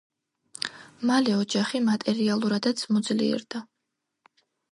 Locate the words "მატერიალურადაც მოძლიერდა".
1.91-3.61